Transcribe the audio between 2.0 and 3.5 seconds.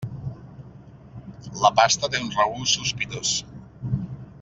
té un regust sospitós.